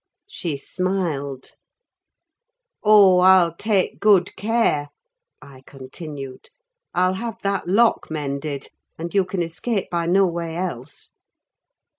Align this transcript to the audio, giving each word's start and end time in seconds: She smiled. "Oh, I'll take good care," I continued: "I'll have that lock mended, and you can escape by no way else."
She 0.27 0.57
smiled. 0.57 1.51
"Oh, 2.83 3.19
I'll 3.19 3.53
take 3.55 3.99
good 3.99 4.35
care," 4.35 4.89
I 5.43 5.61
continued: 5.67 6.49
"I'll 6.95 7.13
have 7.13 7.39
that 7.43 7.67
lock 7.67 8.09
mended, 8.09 8.69
and 8.97 9.13
you 9.13 9.23
can 9.23 9.43
escape 9.43 9.91
by 9.91 10.07
no 10.07 10.25
way 10.25 10.55
else." 10.55 11.11